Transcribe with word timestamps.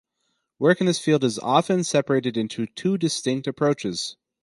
Work 0.57 0.81
in 0.81 0.87
this 0.87 0.97
field 0.97 1.23
is 1.23 1.37
often 1.37 1.83
separated 1.83 2.35
into 2.35 2.65
two 2.65 2.97
distinct 2.97 3.45
approaches. 3.45 4.17